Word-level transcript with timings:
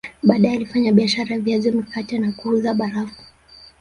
Baadae 0.23 0.51
alifanya 0.55 0.91
biashara 0.91 1.31
ya 1.35 1.41
viazi 1.41 1.71
mikate 1.71 2.19
na 2.19 2.31
kuuza 2.31 2.73
barafu 2.73 3.21